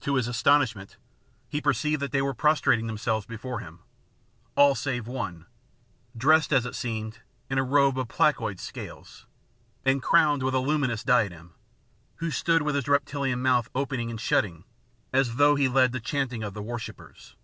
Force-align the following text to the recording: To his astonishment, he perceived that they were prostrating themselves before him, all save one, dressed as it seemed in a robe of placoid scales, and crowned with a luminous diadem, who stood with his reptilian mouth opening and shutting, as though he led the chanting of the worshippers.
To 0.00 0.16
his 0.16 0.28
astonishment, 0.28 0.98
he 1.48 1.58
perceived 1.58 2.02
that 2.02 2.12
they 2.12 2.20
were 2.20 2.34
prostrating 2.34 2.86
themselves 2.86 3.24
before 3.24 3.60
him, 3.60 3.78
all 4.56 4.74
save 4.74 5.06
one, 5.06 5.46
dressed 6.14 6.52
as 6.52 6.66
it 6.66 6.74
seemed 6.74 7.20
in 7.48 7.56
a 7.56 7.64
robe 7.64 7.98
of 7.98 8.08
placoid 8.08 8.60
scales, 8.60 9.24
and 9.82 10.02
crowned 10.02 10.42
with 10.42 10.52
a 10.54 10.58
luminous 10.58 11.02
diadem, 11.02 11.54
who 12.16 12.30
stood 12.30 12.60
with 12.60 12.74
his 12.74 12.88
reptilian 12.88 13.40
mouth 13.40 13.70
opening 13.74 14.10
and 14.10 14.20
shutting, 14.20 14.64
as 15.14 15.36
though 15.36 15.54
he 15.54 15.66
led 15.66 15.92
the 15.92 15.98
chanting 16.00 16.42
of 16.42 16.52
the 16.52 16.62
worshippers. 16.62 17.34